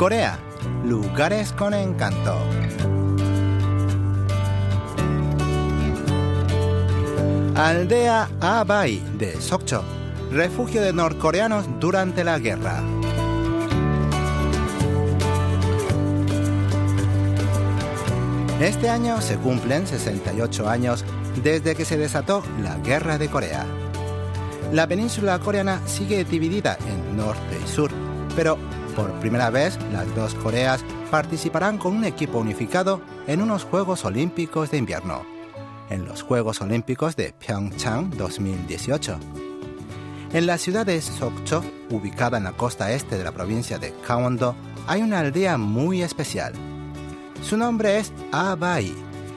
Corea, 0.00 0.38
lugares 0.82 1.52
con 1.52 1.74
encanto. 1.74 2.34
Aldea 7.54 8.30
Abai 8.40 9.02
de 9.18 9.38
Sokcho, 9.38 9.84
refugio 10.32 10.80
de 10.80 10.94
norcoreanos 10.94 11.66
durante 11.78 12.24
la 12.24 12.38
guerra. 12.38 12.82
Este 18.58 18.88
año 18.88 19.20
se 19.20 19.36
cumplen 19.36 19.86
68 19.86 20.66
años 20.66 21.04
desde 21.44 21.74
que 21.74 21.84
se 21.84 21.98
desató 21.98 22.42
la 22.62 22.78
Guerra 22.78 23.18
de 23.18 23.28
Corea. 23.28 23.66
La 24.72 24.86
península 24.86 25.38
coreana 25.40 25.86
sigue 25.86 26.24
dividida 26.24 26.78
en 26.88 27.18
norte 27.18 27.58
y 27.62 27.68
sur, 27.68 27.90
pero 28.34 28.56
por 28.90 29.10
primera 29.20 29.50
vez 29.50 29.78
las 29.92 30.14
dos 30.14 30.34
Coreas 30.34 30.84
participarán 31.10 31.78
con 31.78 31.96
un 31.96 32.04
equipo 32.04 32.38
unificado 32.38 33.00
en 33.26 33.42
unos 33.42 33.64
Juegos 33.64 34.04
Olímpicos 34.04 34.70
de 34.70 34.78
invierno, 34.78 35.22
en 35.88 36.04
los 36.04 36.22
Juegos 36.22 36.60
Olímpicos 36.60 37.16
de 37.16 37.32
Pyeongchang 37.32 38.10
2018. 38.16 39.18
En 40.32 40.46
la 40.46 40.58
ciudad 40.58 40.86
de 40.86 41.00
Sokcho, 41.00 41.64
ubicada 41.90 42.38
en 42.38 42.44
la 42.44 42.52
costa 42.52 42.92
este 42.92 43.18
de 43.18 43.24
la 43.24 43.32
provincia 43.32 43.78
de 43.78 43.92
Gangwon-do, 44.06 44.54
hay 44.86 45.02
una 45.02 45.20
aldea 45.20 45.58
muy 45.58 46.02
especial. 46.02 46.52
Su 47.42 47.56
nombre 47.56 47.98
es 47.98 48.12
Abai 48.30 48.94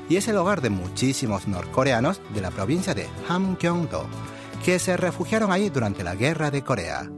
y 0.09 0.17
es 0.17 0.27
el 0.27 0.38
hogar 0.38 0.61
de 0.61 0.70
muchísimos 0.70 1.47
norcoreanos 1.47 2.22
de 2.33 2.41
la 2.41 2.52
provincia 2.52 2.94
de 2.94 3.08
Hamgyong-do, 3.28 4.06
que 4.63 4.78
se 4.80 4.97
refugiaron 4.97 5.52
allí 5.52 5.69
durante 5.69 6.03
la 6.03 6.16
Guerra 6.16 6.52
de 6.52 6.61
Corea. 6.61 7.09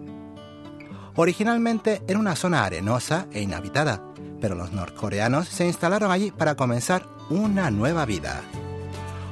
Originalmente 1.18 2.02
era 2.08 2.20
una 2.20 2.36
zona 2.36 2.66
arenosa 2.66 3.28
e 3.32 3.42
inhabitada, 3.42 4.04
pero 4.42 4.54
los 4.56 4.74
norcoreanos 4.74 5.48
se 5.48 5.66
instalaron 5.66 6.12
allí 6.12 6.32
para 6.32 6.56
comenzar 6.56 7.08
una 7.30 7.72
nueva 7.72 8.06
vida. 8.06 8.42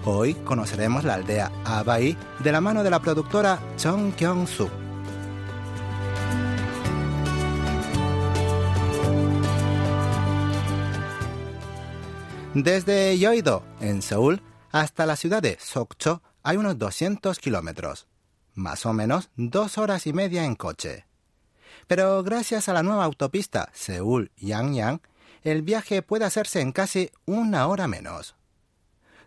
Hoy 0.06 0.34
conoceremos 0.34 1.03
la 1.03 1.16
aldea 1.16 1.52
Abai 1.66 2.17
de 2.40 2.52
la 2.52 2.62
mano 2.62 2.84
de 2.84 2.90
la 2.90 3.02
productora 3.02 3.59
Chung 3.78 4.14
Kyung-suk. 4.16 4.72
Desde 12.53 13.18
Yoido, 13.18 13.64
en 13.81 14.02
Seúl, 14.02 14.42
hasta 14.72 15.06
la 15.06 15.16
ciudad 15.16 15.42
de 15.42 15.58
Sokcho 15.59 16.22
hay 16.44 16.58
unos 16.58 16.78
200 16.78 17.40
kilómetros, 17.40 18.08
más 18.53 18.86
o 18.86 18.94
menos 18.94 19.31
dos 19.36 19.78
horas 19.78 20.08
y 20.08 20.14
media 20.14 20.45
en 20.45 20.56
coche. 20.56 21.08
Pero 21.88 22.23
gracias 22.23 22.70
a 22.70 22.73
la 22.73 22.84
nueva 22.84 23.06
autopista 23.06 23.70
Seúl-Yangyang, 23.73 25.02
el 25.44 25.62
viaje 25.62 26.02
puede 26.02 26.25
hacerse 26.25 26.62
en 26.62 26.72
casi 26.72 27.12
una 27.25 27.67
hora 27.67 27.88
menos. 27.88 28.36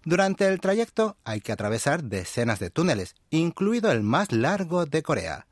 Durante 0.04 0.46
el 0.46 0.60
trayecto 0.60 1.16
hay 1.24 1.40
que 1.40 1.52
atravesar 1.52 2.04
decenas 2.04 2.58
de 2.60 2.70
túneles, 2.70 3.16
incluido 3.30 3.90
el 3.90 4.02
más 4.02 4.30
largo 4.32 4.86
de 4.86 5.02
Corea. 5.02 5.46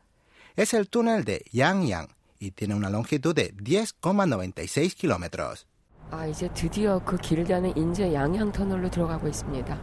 Es 0.56 0.74
el 0.74 0.88
túnel 0.88 1.24
de 1.24 1.44
Yangyang 1.50 2.08
y 2.38 2.52
tiene 2.52 2.74
una 2.74 2.88
longitud 2.88 3.34
de 3.34 3.52
10,96 3.54 4.94
kilómetros. 4.94 5.66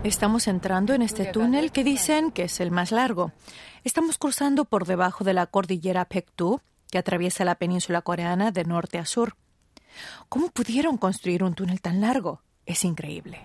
Estamos 0.03 0.47
entrando 0.47 0.93
en 0.93 1.01
este 1.01 1.25
túnel 1.25 1.71
que 1.71 1.83
dicen 1.83 2.31
que 2.31 2.43
es 2.43 2.59
el 2.61 2.71
más 2.71 2.91
largo. 2.91 3.33
Estamos 3.83 4.17
cruzando 4.17 4.63
por 4.65 4.85
debajo 4.85 5.23
de 5.23 5.33
la 5.33 5.47
cordillera 5.47 6.05
Pektu, 6.05 6.61
que 6.91 6.99
atraviesa 6.99 7.43
la 7.45 7.55
península 7.55 8.03
coreana 8.03 8.51
de 8.51 8.65
norte 8.65 8.99
a 8.99 9.05
sur. 9.05 9.35
¿Cómo 10.29 10.49
pudieron 10.49 10.97
construir 10.97 11.43
un 11.43 11.55
túnel 11.55 11.81
tan 11.81 12.01
largo? 12.01 12.43
Es 12.65 12.83
increíble. 12.85 13.39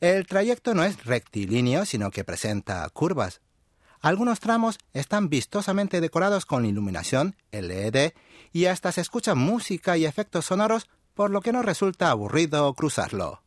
El 0.00 0.26
trayecto 0.26 0.74
no 0.74 0.82
es 0.84 1.04
rectilíneo, 1.04 1.86
sino 1.86 2.10
que 2.10 2.24
presenta 2.24 2.86
curvas. 2.90 3.40
Algunos 4.00 4.40
tramos 4.40 4.78
están 4.92 5.28
vistosamente 5.28 6.00
decorados 6.00 6.44
con 6.44 6.66
iluminación 6.66 7.36
LED 7.52 8.12
y 8.52 8.66
hasta 8.66 8.90
se 8.90 9.00
escucha 9.00 9.36
música 9.36 9.96
y 9.96 10.04
efectos 10.04 10.46
sonoros, 10.46 10.88
por 11.14 11.30
lo 11.30 11.40
que 11.40 11.52
no 11.52 11.62
resulta 11.62 12.10
aburrido 12.10 12.74
cruzarlo. 12.74 13.42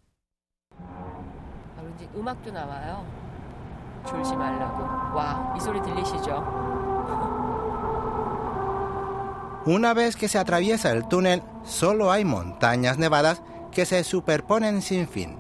Una 9.66 9.93
vez 9.93 10.16
que 10.16 10.27
se 10.27 10.38
atraviesa 10.38 10.91
el 10.91 11.07
túnel, 11.07 11.41
solo 11.63 12.11
hay 12.11 12.23
montañas 12.23 12.97
nevadas 12.99 13.41
que 13.71 13.85
se 13.85 14.03
superponen 14.03 14.81
sin 14.81 15.07
fin. 15.07 15.39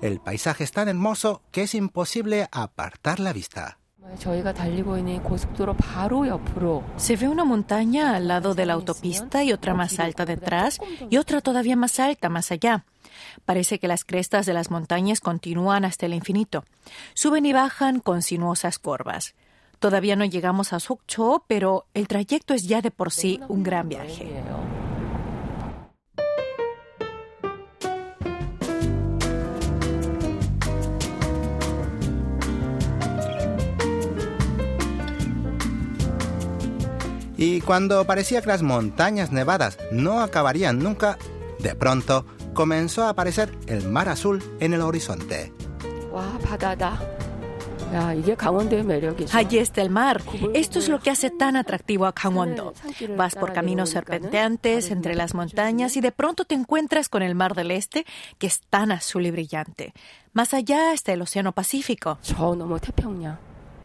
El 0.00 0.20
paisaje 0.20 0.64
es 0.64 0.72
tan 0.72 0.88
hermoso 0.88 1.42
que 1.50 1.62
es 1.62 1.74
imposible 1.74 2.48
apartar 2.52 3.20
la 3.20 3.32
vista. 3.32 3.78
Se 6.96 7.16
ve 7.16 7.28
una 7.28 7.44
montaña 7.44 8.16
al 8.16 8.28
lado 8.28 8.54
de 8.54 8.66
la 8.66 8.74
autopista 8.74 9.42
y 9.44 9.52
otra 9.52 9.74
más 9.74 9.98
alta 9.98 10.24
detrás 10.24 10.78
y 11.10 11.16
otra 11.16 11.40
todavía 11.40 11.76
más 11.76 11.98
alta 12.00 12.28
más 12.28 12.50
allá. 12.52 12.84
Parece 13.44 13.78
que 13.78 13.88
las 13.88 14.04
crestas 14.04 14.46
de 14.46 14.54
las 14.54 14.70
montañas 14.70 15.20
continúan 15.20 15.84
hasta 15.84 16.06
el 16.06 16.14
infinito. 16.14 16.64
Suben 17.14 17.46
y 17.46 17.52
bajan 17.52 18.00
con 18.00 18.22
sinuosas 18.22 18.78
curvas. 18.78 19.34
Todavía 19.78 20.16
no 20.16 20.24
llegamos 20.24 20.72
a 20.72 20.80
Sokcho, 20.80 21.44
pero 21.46 21.86
el 21.94 22.08
trayecto 22.08 22.54
es 22.54 22.66
ya 22.66 22.80
de 22.80 22.90
por 22.90 23.12
sí 23.12 23.40
un 23.48 23.62
gran 23.62 23.88
viaje. 23.88 24.42
Y 37.44 37.60
cuando 37.60 38.06
parecía 38.06 38.40
que 38.40 38.48
las 38.48 38.62
montañas 38.62 39.30
nevadas 39.30 39.76
no 39.92 40.22
acabarían 40.22 40.78
nunca, 40.78 41.18
de 41.58 41.74
pronto 41.74 42.24
comenzó 42.54 43.02
a 43.02 43.10
aparecer 43.10 43.54
el 43.66 43.86
mar 43.86 44.08
azul 44.08 44.42
en 44.60 44.72
el 44.72 44.80
horizonte. 44.80 45.52
Allí 49.34 49.58
está 49.58 49.82
el 49.82 49.90
mar. 49.90 50.22
Esto 50.54 50.78
es 50.78 50.88
lo 50.88 51.00
que 51.00 51.10
hace 51.10 51.28
tan 51.28 51.56
atractivo 51.56 52.06
a 52.06 52.12
Gangwon-do. 52.12 52.72
Vas 53.14 53.34
por 53.34 53.52
caminos 53.52 53.90
serpenteantes 53.90 54.90
entre 54.90 55.14
las 55.14 55.34
montañas 55.34 55.98
y 55.98 56.00
de 56.00 56.12
pronto 56.12 56.46
te 56.46 56.54
encuentras 56.54 57.10
con 57.10 57.22
el 57.22 57.34
mar 57.34 57.54
del 57.54 57.72
este, 57.72 58.06
que 58.38 58.46
es 58.46 58.62
tan 58.70 58.90
azul 58.90 59.26
y 59.26 59.30
brillante. 59.30 59.92
Más 60.32 60.54
allá 60.54 60.94
está 60.94 61.12
el 61.12 61.20
Océano 61.20 61.52
Pacífico. 61.52 62.18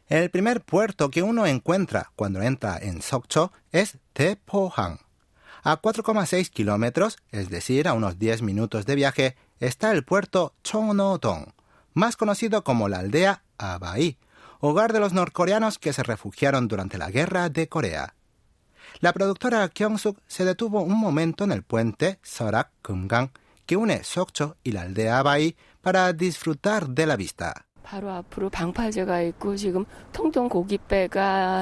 El 0.09 0.31
primer 0.31 0.61
puerto 0.61 1.11
que 1.11 1.21
uno 1.21 1.45
encuentra 1.45 2.11
cuando 2.15 2.41
entra 2.41 2.79
en 2.81 3.03
Sokcho 3.03 3.51
es 3.71 3.99
Tepohang. 4.13 4.97
A 5.61 5.79
4,6 5.79 6.49
kilómetros, 6.49 7.19
es 7.31 7.51
decir, 7.51 7.87
a 7.87 7.93
unos 7.93 8.17
10 8.17 8.41
minutos 8.41 8.87
de 8.87 8.95
viaje, 8.95 9.35
está 9.59 9.91
el 9.91 10.03
puerto 10.03 10.55
Chongnodong, 10.63 11.53
más 11.93 12.17
conocido 12.17 12.63
como 12.63 12.89
la 12.89 12.99
aldea 12.99 13.43
Abai, 13.59 14.17
hogar 14.59 14.93
de 14.93 14.99
los 14.99 15.13
norcoreanos 15.13 15.77
que 15.77 15.93
se 15.93 16.01
refugiaron 16.01 16.67
durante 16.67 16.97
la 16.97 17.11
guerra 17.11 17.49
de 17.49 17.69
Corea. 17.69 18.15
La 19.01 19.13
productora 19.13 19.69
Kyung-suk 19.69 20.17
se 20.25 20.43
detuvo 20.43 20.81
un 20.81 20.97
momento 20.97 21.43
en 21.43 21.51
el 21.51 21.61
puente 21.61 22.17
Sorak 22.23 22.71
Kumgang 22.81 23.29
que 23.67 23.77
une 23.77 24.03
Sokcho 24.03 24.57
y 24.63 24.71
la 24.71 24.81
aldea 24.81 25.19
Abai 25.19 25.55
para 25.81 26.11
disfrutar 26.13 26.89
de 26.89 27.05
la 27.05 27.15
vista. 27.15 27.68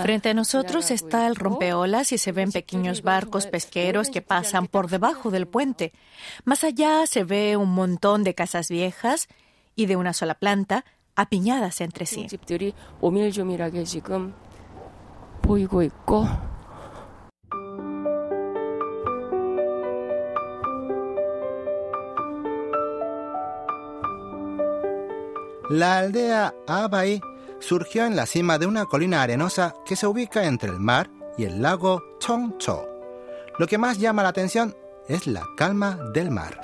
Frente 0.04 0.30
a 0.30 0.34
nosotros 0.34 0.92
está 0.92 1.26
el 1.28 1.36
rompeolas 1.36 2.12
y 2.12 2.18
se 2.18 2.32
ven 2.32 2.52
pequeños 2.52 3.02
barcos 3.02 3.48
pesqueros 3.48 4.10
que 4.10 4.22
pasan 4.22 4.68
por 4.68 4.90
debajo 4.90 5.32
del 5.32 5.48
puente. 5.48 5.94
Más 6.44 6.64
allá 6.64 7.06
se 7.08 7.24
ve 7.24 7.56
un 7.56 7.70
montón 7.70 8.24
de 8.24 8.34
casas 8.34 8.70
viejas 8.70 9.28
y 9.76 9.86
de 9.86 9.96
una 9.96 10.12
sola 10.12 10.34
planta 10.36 10.84
apiñadas 11.16 11.80
entre 11.82 12.06
sí. 12.06 12.28
La 25.70 25.98
aldea 25.98 26.56
Abai 26.66 27.22
surgió 27.60 28.06
en 28.06 28.16
la 28.16 28.26
cima 28.26 28.58
de 28.58 28.66
una 28.66 28.86
colina 28.86 29.22
arenosa 29.22 29.76
que 29.86 29.98
se 29.98 30.08
ubica 30.08 30.46
entre 30.46 30.70
el 30.70 30.80
mar 30.80 31.10
y 31.38 31.44
el 31.44 31.62
lago 31.62 32.02
Chongcho. 32.20 32.88
Lo 33.60 33.68
que 33.68 33.78
más 33.78 33.98
llama 33.98 34.24
la 34.24 34.30
atención 34.30 34.74
es 35.10 35.28
la 35.28 35.44
calma 35.58 35.98
del 36.14 36.32
mar. 36.32 36.62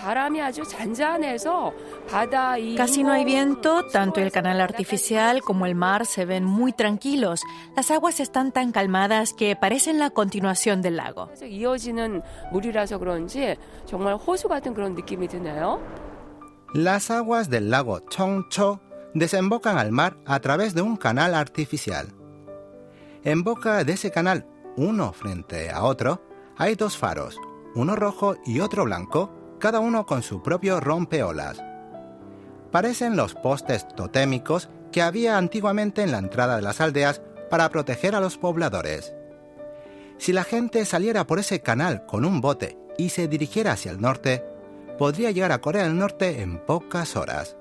Casi 2.78 3.04
no 3.04 3.12
hay 3.12 3.26
viento, 3.26 3.86
tanto 3.88 4.22
el 4.22 4.32
canal 4.32 4.62
artificial 4.62 5.42
como 5.42 5.66
el 5.66 5.76
mar 5.76 6.06
se 6.06 6.24
ven 6.24 6.46
muy 6.46 6.72
tranquilos. 6.72 7.42
Las 7.76 7.92
aguas 7.92 8.22
están 8.22 8.54
tan 8.54 8.72
calmadas 8.72 9.34
que 9.34 9.58
parecen 9.58 10.00
la 10.00 10.12
continuación 10.12 10.82
del 10.82 10.96
lago. 10.96 11.30
Las 16.74 17.12
aguas 17.12 17.50
del 17.50 17.70
lago 17.70 18.00
Chongcho 18.10 18.82
desembocan 19.14 19.78
al 19.78 19.92
mar 19.92 20.18
a 20.26 20.40
través 20.40 20.74
de 20.74 20.82
un 20.82 20.98
canal 20.98 21.36
artificial. 21.36 22.08
En 23.24 23.44
boca 23.44 23.84
de 23.84 23.94
ese 23.94 24.12
canal, 24.12 24.46
uno 24.76 25.14
frente 25.14 25.70
a 25.70 25.84
otro, 25.84 26.22
hay 26.58 26.76
dos 26.76 26.98
faros, 26.98 27.40
uno 27.76 27.96
rojo 27.96 28.36
y 28.46 28.60
otro 28.60 28.86
blanco, 28.86 29.32
cada 29.60 29.80
uno 29.80 30.06
con 30.06 30.24
su 30.24 30.42
propio 30.42 30.80
rompeolas. 30.80 31.64
Parecen 32.72 33.16
los 33.16 33.36
postes 33.36 33.88
totémicos 33.96 34.70
que 34.92 35.02
había 35.02 35.38
antiguamente 35.38 36.02
en 36.02 36.12
la 36.12 36.18
entrada 36.18 36.56
de 36.56 36.62
las 36.64 36.82
aldeas 36.82 37.22
para 37.50 37.70
proteger 37.70 38.16
a 38.16 38.20
los 38.20 38.38
pobladores. 38.38 39.14
Si 40.18 40.34
la 40.34 40.44
gente 40.44 40.86
saliera 40.86 41.26
por 41.26 41.40
ese 41.40 41.62
canal 41.62 42.06
con 42.06 42.26
un 42.26 42.42
bote 42.42 42.78
y 42.98 43.10
se 43.10 43.28
dirigiera 43.28 43.74
hacia 43.74 43.92
el 43.92 44.02
norte, 44.02 44.44
podría 44.98 45.32
llegar 45.32 45.52
a 45.52 45.62
Corea 45.62 45.84
del 45.84 45.98
Norte 45.98 46.42
en 46.42 46.60
pocas 46.60 47.16
horas. 47.16 47.58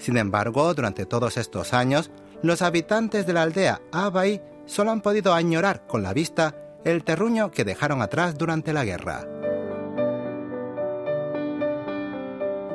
Sin 0.00 0.16
embargo, 0.16 0.72
durante 0.74 1.04
todos 1.04 1.36
estos 1.36 1.74
años, 1.74 2.10
los 2.42 2.62
habitantes 2.62 3.26
de 3.26 3.34
la 3.34 3.42
aldea 3.42 3.82
Abai 3.92 4.42
solo 4.64 4.90
han 4.90 5.02
podido 5.02 5.34
añorar 5.34 5.86
con 5.86 6.02
la 6.02 6.14
vista 6.14 6.56
el 6.84 7.04
terruño 7.04 7.50
que 7.50 7.64
dejaron 7.64 8.00
atrás 8.00 8.36
durante 8.38 8.72
la 8.72 8.84
guerra. 8.84 9.28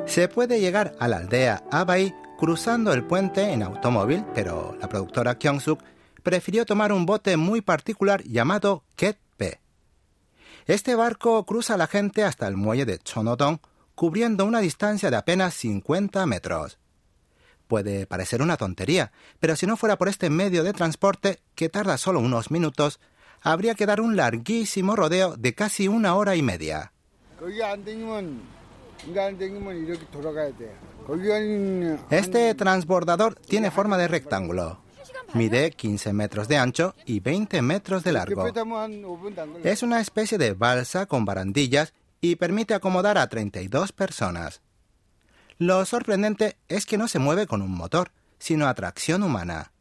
Se 0.06 0.28
puede 0.28 0.60
llegar 0.60 0.94
a 1.00 1.08
la 1.08 1.16
aldea 1.16 1.64
Abai 1.72 2.14
cruzando 2.38 2.92
el 2.92 3.04
puente 3.04 3.52
en 3.52 3.64
automóvil, 3.64 4.24
pero 4.32 4.76
la 4.80 4.88
productora 4.88 5.36
Kyungsuk 5.36 5.82
prefirió 6.22 6.64
tomar 6.64 6.92
un 6.92 7.06
bote 7.06 7.36
muy 7.36 7.60
particular 7.60 8.22
llamado 8.22 8.84
Ketpe. 8.94 9.60
Este 10.66 10.94
barco 10.94 11.44
cruza 11.44 11.76
la 11.76 11.88
gente 11.88 12.22
hasta 12.22 12.46
el 12.46 12.56
muelle 12.56 12.84
de 12.84 12.98
Chonodong, 12.98 13.58
cubriendo 13.96 14.44
una 14.44 14.60
distancia 14.60 15.10
de 15.10 15.16
apenas 15.16 15.54
50 15.54 16.24
metros. 16.26 16.78
Puede 17.66 18.06
parecer 18.06 18.42
una 18.42 18.56
tontería, 18.56 19.12
pero 19.40 19.56
si 19.56 19.66
no 19.66 19.76
fuera 19.76 19.96
por 19.96 20.08
este 20.08 20.30
medio 20.30 20.62
de 20.62 20.72
transporte, 20.72 21.40
que 21.54 21.68
tarda 21.68 21.98
solo 21.98 22.20
unos 22.20 22.50
minutos, 22.50 23.00
habría 23.42 23.74
que 23.74 23.86
dar 23.86 24.00
un 24.00 24.16
larguísimo 24.16 24.94
rodeo 24.96 25.36
de 25.36 25.54
casi 25.54 25.88
una 25.88 26.14
hora 26.14 26.36
y 26.36 26.42
media. 26.42 26.92
Este 32.10 32.54
transbordador 32.54 33.34
tiene 33.34 33.70
forma 33.70 33.98
de 33.98 34.08
rectángulo. 34.08 34.80
Mide 35.34 35.72
15 35.72 36.12
metros 36.12 36.48
de 36.48 36.56
ancho 36.56 36.94
y 37.04 37.20
20 37.20 37.62
metros 37.62 38.04
de 38.04 38.12
largo. 38.12 38.46
Es 39.62 39.82
una 39.82 40.00
especie 40.00 40.38
de 40.38 40.54
balsa 40.54 41.06
con 41.06 41.24
barandillas 41.24 41.94
y 42.20 42.36
permite 42.36 42.74
acomodar 42.74 43.18
a 43.18 43.28
32 43.28 43.92
personas. 43.92 44.62
Lo 45.58 45.84
sorprendente 45.86 46.58
es 46.68 46.84
que 46.84 46.98
no 46.98 47.08
se 47.08 47.18
mueve 47.18 47.46
con 47.46 47.62
un 47.62 47.70
motor, 47.70 48.10
sino 48.38 48.66
a 48.66 48.74
tracción 48.74 49.22
humana. 49.22 49.72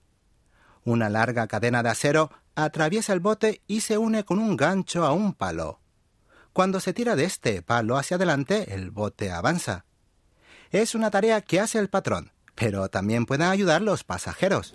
Una 0.85 1.09
larga 1.09 1.47
cadena 1.47 1.83
de 1.83 1.89
acero 1.89 2.31
atraviesa 2.55 3.11
el 3.11 3.19
bote 3.19 3.61
y 3.67 3.81
se 3.81 3.97
une 3.97 4.23
con 4.23 4.39
un 4.39 4.55
gancho 4.55 5.03
a 5.03 5.11
un 5.11 5.33
palo. 5.33 5.79
Cuando 6.53 6.79
se 6.79 6.93
tira 6.93 7.17
de 7.17 7.25
este 7.25 7.61
palo 7.61 7.97
hacia 7.97 8.15
adelante, 8.15 8.73
el 8.73 8.91
bote 8.91 9.31
avanza. 9.31 9.83
Es 10.71 10.95
una 10.95 11.11
tarea 11.11 11.41
que 11.41 11.59
hace 11.59 11.79
el 11.79 11.89
patrón, 11.89 12.31
pero 12.55 12.87
también 12.87 13.25
pueden 13.25 13.47
ayudar 13.47 13.81
los 13.81 14.05
pasajeros. 14.05 14.73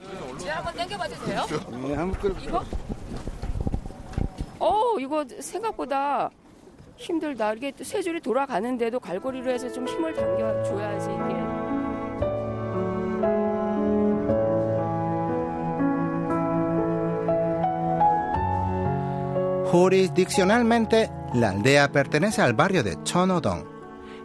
Jurisdiccionalmente, 19.70 21.10
la 21.32 21.50
aldea 21.50 21.90
pertenece 21.90 22.42
al 22.42 22.52
barrio 22.52 22.82
de 22.82 23.02
Chonodong, 23.02 23.64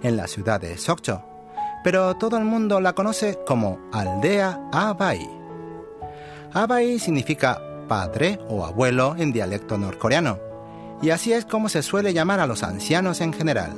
en 0.03 0.17
la 0.17 0.27
ciudad 0.27 0.59
de 0.59 0.77
Sokcho, 0.77 1.23
pero 1.81 2.15
todo 2.17 2.37
el 2.37 2.43
mundo 2.43 2.81
la 2.81 2.93
conoce 2.93 3.39
como 3.47 3.79
Aldea 3.93 4.69
Abai. 4.73 5.29
Abai 6.51 6.99
significa 6.99 7.61
padre 7.87 8.37
o 8.49 8.65
abuelo 8.65 9.15
en 9.17 9.31
dialecto 9.31 9.77
norcoreano 9.77 10.54
y 11.01 11.09
así 11.09 11.33
es 11.33 11.45
como 11.45 11.69
se 11.69 11.83
suele 11.83 12.13
llamar 12.13 12.39
a 12.39 12.47
los 12.47 12.63
ancianos 12.63 13.21
en 13.21 13.33
general. 13.33 13.73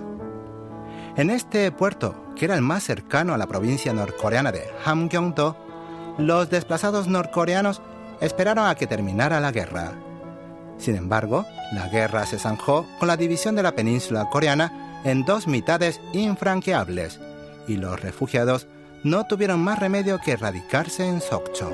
En 1.16 1.30
este 1.30 1.72
puerto, 1.72 2.16
que 2.36 2.46
era 2.46 2.56
el 2.56 2.62
más 2.62 2.84
cercano 2.84 3.34
a 3.34 3.38
la 3.38 3.48
provincia 3.48 3.92
norcoreana 3.94 4.52
de 4.52 4.70
Hamgyongdo, 4.86 5.58
los 6.18 6.50
desplazados 6.50 7.08
norcoreanos 7.08 7.82
esperaron 8.22 8.68
a 8.68 8.76
que 8.76 8.88
terminara 8.88 9.40
la 9.40 9.52
guerra. 9.52 9.94
Sin 10.78 10.96
embargo, 10.96 11.46
la 11.74 11.88
guerra 11.88 12.26
se 12.26 12.40
zanjó 12.40 12.86
con 13.00 13.08
la 13.08 13.18
división 13.18 13.56
de 13.56 13.64
la 13.64 13.74
península 13.74 14.30
coreana 14.30 15.02
en 15.04 15.26
dos 15.26 15.48
mitades 15.48 16.00
infranqueables, 16.14 17.20
y 17.68 17.78
los 17.78 18.00
refugiados 18.00 18.68
no 19.04 19.26
tuvieron 19.26 19.60
más 19.60 19.80
remedio 19.80 20.20
que 20.20 20.36
radicarse 20.36 21.08
en 21.08 21.22
Sokcho. 21.22 21.72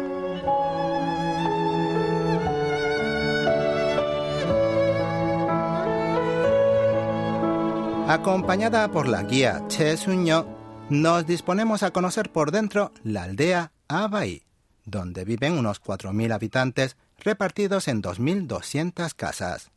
Acompañada 8.08 8.92
por 8.92 9.08
la 9.08 9.24
guía 9.24 9.64
Che 9.70 9.96
Sunyo, 9.96 10.46
nos 10.90 11.26
disponemos 11.26 11.84
a 11.84 11.92
conocer 11.92 12.34
por 12.34 12.52
dentro 12.52 12.92
la 13.02 13.24
aldea 13.24 13.72
Abai, 13.88 14.44
donde 14.84 15.24
viven 15.24 15.58
unos 15.58 15.82
4.000 15.82 16.34
habitantes 16.34 16.98
repartidos 17.18 17.88
en 17.88 18.04
2.200 18.04 19.16
casas. 19.16 19.72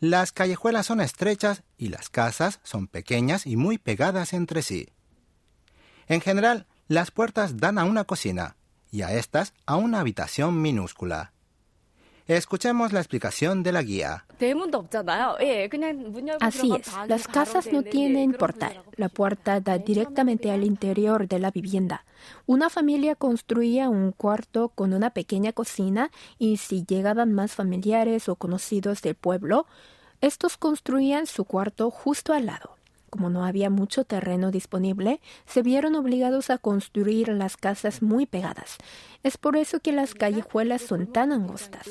Las 0.00 0.32
callejuelas 0.32 0.86
son 0.86 1.00
estrechas 1.00 1.62
y 1.76 1.88
las 1.88 2.10
casas 2.10 2.58
son 2.64 2.88
pequeñas 2.88 3.46
y 3.46 3.56
muy 3.56 3.78
pegadas 3.78 4.32
entre 4.32 4.62
sí. 4.62 4.88
En 6.08 6.20
general, 6.20 6.66
las 6.88 7.12
puertas 7.12 7.58
dan 7.58 7.78
a 7.78 7.84
una 7.84 8.02
cocina 8.02 8.56
y 8.90 9.02
a 9.02 9.12
estas 9.12 9.54
a 9.64 9.76
una 9.76 10.00
habitación 10.00 10.60
minúscula. 10.60 11.32
Escuchemos 12.28 12.92
la 12.92 13.00
explicación 13.00 13.62
de 13.62 13.72
la 13.72 13.82
guía. 13.82 14.26
Así 16.40 16.70
es, 16.78 16.92
las 17.06 17.26
casas 17.26 17.72
no 17.72 17.82
tienen 17.82 18.34
portal. 18.34 18.82
La 18.96 19.08
puerta 19.08 19.60
da 19.60 19.78
directamente 19.78 20.50
al 20.50 20.62
interior 20.62 21.26
de 21.26 21.38
la 21.38 21.50
vivienda. 21.50 22.04
Una 22.44 22.68
familia 22.68 23.14
construía 23.14 23.88
un 23.88 24.12
cuarto 24.12 24.68
con 24.68 24.92
una 24.92 25.08
pequeña 25.08 25.54
cocina 25.54 26.10
y 26.38 26.58
si 26.58 26.84
llegaban 26.84 27.32
más 27.32 27.54
familiares 27.54 28.28
o 28.28 28.36
conocidos 28.36 29.00
del 29.00 29.14
pueblo, 29.14 29.66
estos 30.20 30.58
construían 30.58 31.26
su 31.26 31.46
cuarto 31.46 31.90
justo 31.90 32.34
al 32.34 32.44
lado. 32.44 32.77
Como 33.10 33.30
no 33.30 33.44
había 33.44 33.70
mucho 33.70 34.04
terreno 34.04 34.50
disponible, 34.50 35.20
se 35.46 35.62
vieron 35.62 35.94
obligados 35.94 36.50
a 36.50 36.58
construir 36.58 37.28
las 37.28 37.56
casas 37.56 38.02
muy 38.02 38.26
pegadas. 38.26 38.76
Es 39.22 39.38
por 39.38 39.56
eso 39.56 39.80
que 39.80 39.92
las 39.92 40.14
callejuelas 40.14 40.82
son 40.82 41.06
tan 41.06 41.32
angostas. 41.32 41.86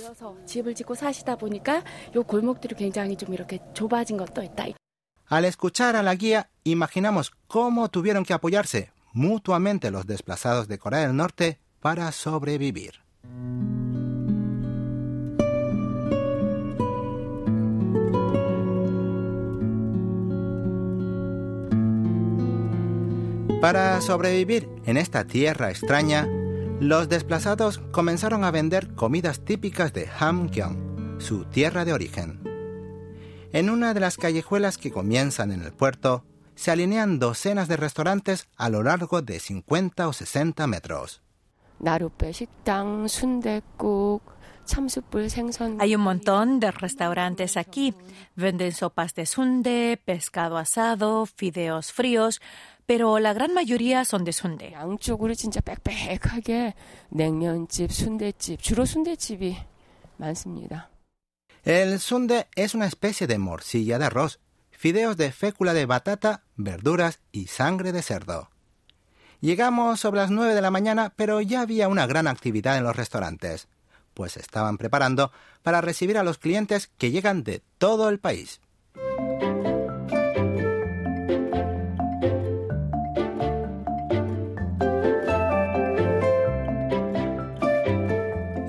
Al 5.26 5.46
escuchar 5.46 5.96
a 5.96 6.04
la 6.04 6.16
guía, 6.16 6.50
imaginamos 6.64 7.32
cómo 7.48 7.90
tuvieron 7.90 8.24
que 8.24 8.34
apoyarse 8.34 8.92
mutuamente 9.12 9.92
los 9.92 10.06
desplazados 10.06 10.68
de 10.68 10.78
Corea 10.78 11.02
del 11.02 11.16
Norte 11.16 11.60
para 11.82 12.12
sobrevivir. 12.12 13.02
Para 23.68 24.00
sobrevivir 24.00 24.70
en 24.86 24.96
esta 24.96 25.26
tierra 25.26 25.70
extraña, 25.70 26.26
los 26.80 27.10
desplazados 27.10 27.80
comenzaron 27.92 28.46
a 28.46 28.52
vender 28.52 28.96
comidas 28.96 29.44
típicas 29.44 29.92
de 29.92 30.08
Hamgyong, 30.08 31.20
su 31.20 31.44
tierra 31.44 31.84
de 31.84 31.92
origen. 31.92 32.40
En 33.52 33.70
una 33.70 33.94
de 33.94 34.00
las 34.00 34.16
callejuelas 34.16 34.78
que 34.78 34.90
comienzan 34.90 35.52
en 35.52 35.64
el 35.64 35.74
puerto, 35.74 36.24
se 36.56 36.72
alinean 36.72 37.20
docenas 37.20 37.68
de 37.68 37.76
restaurantes 37.76 38.48
a 38.56 38.70
lo 38.70 38.84
largo 38.84 39.22
de 39.22 39.38
50 39.38 40.08
o 40.08 40.14
60 40.14 40.66
metros. 40.66 41.22
Hay 45.80 45.96
un 45.96 46.02
montón 46.02 46.60
de 46.60 46.72
restaurantes 46.72 47.58
aquí. 47.58 47.94
Venden 48.36 48.72
sopas 48.72 49.14
de 49.14 49.26
sunde, 49.26 50.02
pescado 50.04 50.58
asado, 50.58 51.26
fideos 51.26 51.92
fríos, 51.92 52.42
pero 52.88 53.20
la 53.20 53.34
gran 53.34 53.54
mayoría 53.54 54.06
son 54.06 54.24
de 54.24 54.32
sunde. 54.32 54.74
El 61.64 62.00
sunde 62.00 62.48
es 62.56 62.74
una 62.76 62.86
especie 62.86 63.28
de 63.28 63.38
morcilla 63.38 64.00
de 64.00 64.06
arroz, 64.06 64.40
fideos 64.72 65.18
de 65.18 65.34
fécula 65.34 65.74
de 65.74 65.86
batata, 65.86 66.44
verduras 66.56 67.20
y 67.34 67.48
sangre 67.48 67.92
de 67.92 68.02
cerdo. 68.02 68.50
Llegamos 69.42 70.00
sobre 70.00 70.22
las 70.22 70.32
9 70.32 70.56
de 70.56 70.62
la 70.62 70.72
mañana, 70.72 71.14
pero 71.16 71.42
ya 71.42 71.62
había 71.62 71.90
una 71.90 72.08
gran 72.08 72.26
actividad 72.26 72.78
en 72.78 72.86
los 72.86 72.96
restaurantes, 72.96 73.68
pues 74.14 74.38
estaban 74.38 74.78
preparando 74.78 75.34
para 75.62 75.82
recibir 75.82 76.18
a 76.18 76.24
los 76.24 76.38
clientes 76.38 76.90
que 76.98 77.12
llegan 77.12 77.44
de 77.44 77.62
todo 77.78 78.08
el 78.08 78.20
país. 78.20 78.62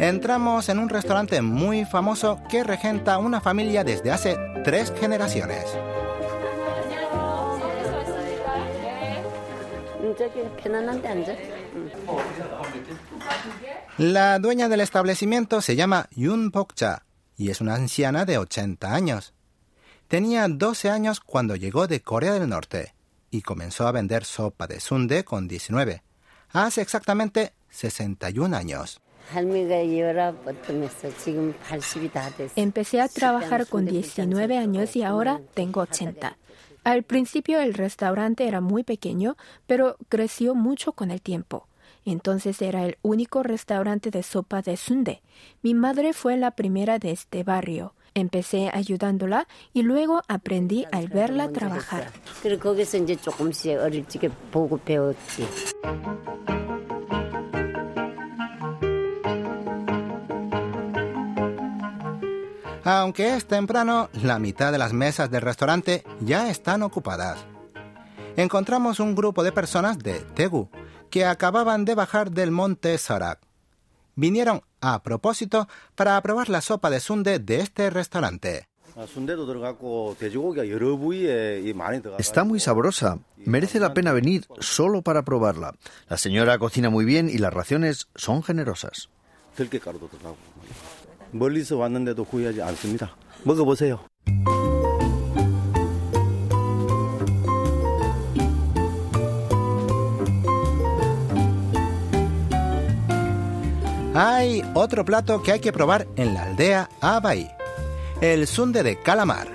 Entramos 0.08 0.70
en 0.70 0.78
un 0.78 0.88
restaurante 0.88 1.42
muy 1.42 1.84
famoso 1.84 2.40
que 2.48 2.64
regenta 2.64 3.18
una 3.18 3.42
familia 3.42 3.84
desde 3.84 4.10
hace 4.10 4.38
tres 4.64 4.90
generaciones. 4.98 5.66
La 13.98 14.38
dueña 14.38 14.70
del 14.70 14.80
establecimiento 14.80 15.60
se 15.60 15.76
llama 15.76 16.08
Yun 16.16 16.50
Bokcha 16.52 17.04
y 17.36 17.50
es 17.50 17.60
una 17.60 17.74
anciana 17.74 18.24
de 18.24 18.38
80 18.38 18.94
años. 18.94 19.34
Tenía 20.08 20.48
12 20.48 20.88
años 20.88 21.20
cuando 21.20 21.54
llegó 21.54 21.86
de 21.86 22.00
Corea 22.00 22.32
del 22.32 22.48
Norte 22.48 22.94
y 23.30 23.42
comenzó 23.42 23.86
a 23.86 23.92
vender 23.92 24.24
sopa 24.24 24.66
de 24.66 24.80
sunde 24.80 25.24
con 25.24 25.48
19. 25.48 26.02
Hace 26.48 26.80
exactamente 26.80 27.52
61 27.68 28.56
años. 28.56 29.02
Empecé 32.56 33.00
a 33.00 33.08
trabajar 33.08 33.66
con 33.66 33.87
19 33.87 34.56
años 34.56 34.97
y 34.97 35.02
ahora 35.02 35.40
tengo 35.54 35.80
80. 35.80 36.37
Al 36.85 37.02
principio 37.02 37.61
el 37.61 37.75
restaurante 37.75 38.47
era 38.47 38.61
muy 38.61 38.82
pequeño, 38.85 39.37
pero 39.66 39.97
creció 40.08 40.54
mucho 40.54 40.92
con 40.92 41.11
el 41.11 41.20
tiempo. 41.20 41.66
Entonces 42.04 42.62
era 42.62 42.85
el 42.87 42.97
único 43.02 43.42
restaurante 43.42 44.11
de 44.11 44.23
sopa 44.23 44.62
de 44.62 44.76
sunde. 44.76 45.20
Mi 45.62 45.75
madre 45.75 46.14
fue 46.14 46.37
la 46.37 46.52
primera 46.52 46.99
de 46.99 47.11
este 47.11 47.42
barrio. 47.42 47.94
Empecé 48.14 48.70
ayudándola 48.73 49.47
y 49.75 49.82
luego 49.82 50.23
aprendí 50.28 50.87
al 50.90 51.08
verla 51.08 51.50
trabajar. 51.50 52.11
Aunque 62.90 63.37
es 63.37 63.45
temprano, 63.45 64.09
la 64.14 64.38
mitad 64.38 64.73
de 64.73 64.78
las 64.78 64.95
mesas 64.95 65.30
del 65.30 65.42
restaurante 65.42 66.04
ya 66.21 66.49
están 66.49 66.83
ocupadas. 66.83 67.38
Encontramos 68.35 68.99
un 68.99 69.14
grupo 69.14 69.45
de 69.45 69.52
personas 69.52 69.99
de 69.99 70.21
Tegu 70.35 70.71
que 71.11 71.26
acababan 71.26 71.85
de 71.85 71.95
bajar 71.95 72.30
del 72.30 72.50
monte 72.50 72.97
Sarak. 72.97 73.40
Vinieron 74.14 74.62
a 74.80 75.02
propósito 75.02 75.68
para 75.97 76.18
probar 76.23 76.49
la 76.49 76.62
sopa 76.62 76.88
de 76.88 77.00
sunde 77.00 77.38
de 77.38 77.61
este 77.61 77.90
restaurante. 77.90 78.71
Está 82.16 82.45
muy 82.45 82.59
sabrosa. 82.59 83.18
Merece 83.37 83.80
la 83.80 83.92
pena 83.92 84.12
venir 84.12 84.47
solo 84.61 85.02
para 85.02 85.26
probarla. 85.26 85.75
La 86.09 86.16
señora 86.16 86.59
cocina 86.59 86.88
muy 86.88 87.04
bien 87.04 87.28
y 87.28 87.37
las 87.37 87.52
raciones 87.52 88.09
son 88.14 88.42
generosas. 88.42 89.11
Hay 104.14 104.64
otro 104.74 105.04
plato 105.04 105.42
que 105.42 105.52
hay 105.52 105.60
que 105.60 105.72
probar 105.72 106.08
en 106.16 106.34
la 106.34 106.44
aldea 106.44 106.88
Abai, 107.00 107.50
el 108.20 108.46
sunde 108.48 108.82
de 108.82 109.00
calamar. 109.00 109.48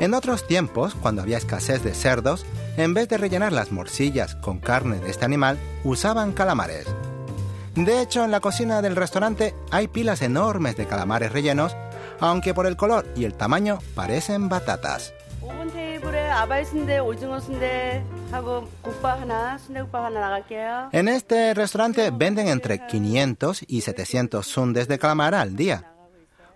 En 0.00 0.14
otros 0.14 0.46
tiempos, 0.46 0.94
cuando 0.94 1.22
había 1.22 1.38
escasez 1.38 1.82
de 1.84 1.94
cerdos, 1.94 2.44
en 2.76 2.94
vez 2.94 3.08
de 3.08 3.18
rellenar 3.18 3.52
las 3.52 3.70
morcillas 3.70 4.34
con 4.34 4.58
carne 4.58 4.98
de 4.98 5.10
este 5.10 5.24
animal, 5.24 5.58
usaban 5.84 6.32
calamares. 6.32 6.86
De 7.74 8.02
hecho, 8.02 8.24
en 8.24 8.32
la 8.32 8.40
cocina 8.40 8.82
del 8.82 8.96
restaurante 8.96 9.54
hay 9.70 9.86
pilas 9.86 10.22
enormes 10.22 10.76
de 10.76 10.86
calamares 10.86 11.32
rellenos, 11.32 11.76
aunque 12.18 12.52
por 12.52 12.66
el 12.66 12.76
color 12.76 13.06
y 13.14 13.24
el 13.24 13.34
tamaño 13.34 13.78
parecen 13.94 14.48
batatas. 14.48 15.14
En 20.92 21.08
este 21.08 21.54
restaurante 21.54 22.10
venden 22.10 22.48
entre 22.48 22.86
500 22.86 23.64
y 23.66 23.80
700 23.82 24.46
sundes 24.46 24.88
de 24.88 24.98
calamar 24.98 25.34
al 25.34 25.54
día. 25.54 25.92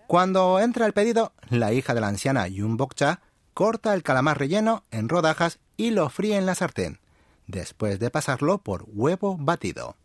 Cuando 0.07 0.59
entra 0.59 0.87
el 0.87 0.93
pedido, 0.93 1.33
la 1.49 1.73
hija 1.73 1.95
de 1.95 2.01
la 2.01 2.09
anciana 2.09 2.49
Yun 2.49 2.77
Bokcha 2.77 3.21
corta 3.55 3.95
el 3.95 4.03
calamar 4.03 4.39
relleno 4.39 4.85
en 4.91 5.09
rodajas 5.09 5.61
y 5.77 5.91
lo 5.91 6.09
fríe 6.11 6.37
en 6.37 6.47
la 6.47 6.55
sartén, 6.55 6.99
después 7.47 7.99
de 8.01 8.11
pasarlo 8.11 8.59
por 8.59 8.85
huevo 8.89 9.37
batido. 9.39 9.97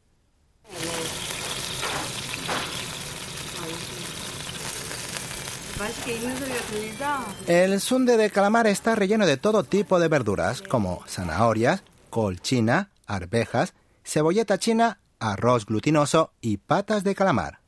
El 7.48 7.80
sunde 7.80 8.18
de 8.18 8.30
calamar 8.30 8.68
está 8.68 8.96
relleno 8.96 9.26
de 9.26 9.38
todo 9.38 9.64
tipo 9.64 10.00
de 10.00 10.08
verduras, 10.08 10.62
como 10.62 11.04
zanahorias, 11.08 11.84
col 12.10 12.42
china, 12.42 12.92
arvejas, 13.08 13.74
cebolleta 14.04 14.58
china, 14.58 15.00
arroz 15.20 15.66
glutinoso 15.66 16.32
y 16.42 16.58
patas 16.58 17.04
de 17.04 17.16
calamar. 17.16 17.62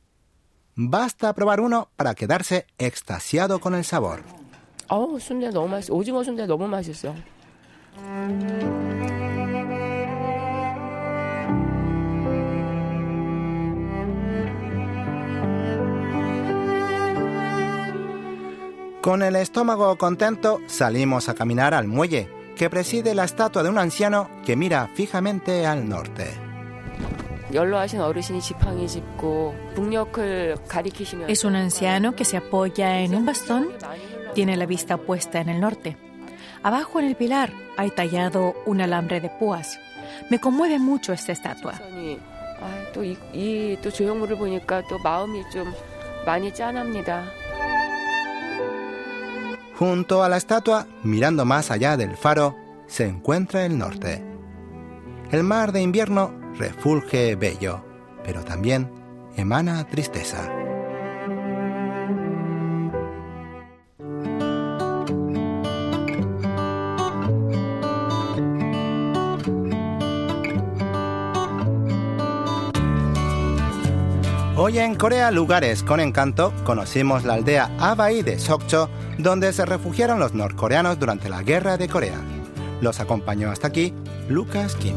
Basta 0.74 1.32
probar 1.34 1.60
uno 1.60 1.90
para 1.96 2.14
quedarse 2.14 2.66
extasiado 2.78 3.60
con 3.60 3.74
el 3.74 3.84
sabor. 3.84 4.22
Oh, 4.88 5.18
Con 19.02 19.24
el 19.24 19.34
estómago 19.34 19.98
contento 19.98 20.60
salimos 20.68 21.28
a 21.28 21.34
caminar 21.34 21.74
al 21.74 21.88
muelle, 21.88 22.28
que 22.56 22.70
preside 22.70 23.16
la 23.16 23.24
estatua 23.24 23.64
de 23.64 23.68
un 23.68 23.76
anciano 23.76 24.30
que 24.46 24.54
mira 24.54 24.88
fijamente 24.94 25.66
al 25.66 25.88
norte. 25.88 26.30
Es 31.26 31.44
un 31.44 31.56
anciano 31.56 32.14
que 32.14 32.24
se 32.24 32.36
apoya 32.36 33.00
en 33.00 33.16
un 33.16 33.26
bastón, 33.26 33.70
tiene 34.34 34.56
la 34.56 34.66
vista 34.66 34.96
puesta 34.98 35.40
en 35.40 35.48
el 35.48 35.60
norte. 35.60 35.96
Abajo 36.62 37.00
en 37.00 37.06
el 37.06 37.16
pilar 37.16 37.52
hay 37.76 37.90
tallado 37.90 38.54
un 38.66 38.80
alambre 38.82 39.20
de 39.20 39.30
púas. 39.30 39.80
Me 40.30 40.38
conmueve 40.38 40.78
mucho 40.78 41.12
esta 41.12 41.32
estatua. 41.32 41.74
Junto 49.82 50.22
a 50.22 50.28
la 50.28 50.36
estatua, 50.36 50.86
mirando 51.02 51.44
más 51.44 51.72
allá 51.72 51.96
del 51.96 52.16
faro, 52.16 52.56
se 52.86 53.04
encuentra 53.04 53.66
el 53.66 53.78
norte. 53.78 54.22
El 55.32 55.42
mar 55.42 55.72
de 55.72 55.82
invierno 55.82 56.32
refulge 56.56 57.34
bello, 57.34 57.84
pero 58.22 58.44
también 58.44 58.88
emana 59.36 59.84
tristeza. 59.88 60.61
Hoy 74.64 74.78
en 74.78 74.94
Corea 74.94 75.32
Lugares 75.32 75.82
con 75.82 75.98
Encanto 75.98 76.54
conocimos 76.62 77.24
la 77.24 77.34
aldea 77.34 77.68
Abai 77.80 78.22
de 78.22 78.38
Sokcho, 78.38 78.88
donde 79.18 79.52
se 79.52 79.66
refugiaron 79.66 80.20
los 80.20 80.34
norcoreanos 80.34 81.00
durante 81.00 81.28
la 81.28 81.42
Guerra 81.42 81.76
de 81.76 81.88
Corea. 81.88 82.20
Los 82.80 83.00
acompañó 83.00 83.50
hasta 83.50 83.66
aquí 83.66 83.92
Lucas 84.28 84.76
Kim. 84.76 84.94